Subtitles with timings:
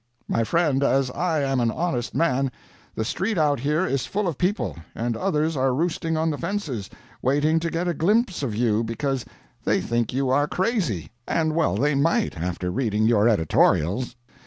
[0.27, 2.51] My friend, as I am an honest man,
[2.95, 6.89] the street out here is full of people, and others are roosting on the fences,
[7.21, 9.25] waiting to get a glimpse of you, because
[9.63, 11.11] they think you are crazy.
[11.27, 14.15] And well they might after reading your editorials.